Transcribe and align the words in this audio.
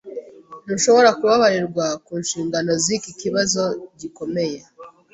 Ntushobora 0.65 1.09
kubabarirwa 1.19 1.85
ku 2.05 2.13
nshingano 2.23 2.71
ziki 2.83 3.11
kibazo 3.21 3.63
gikomeye. 3.99 4.59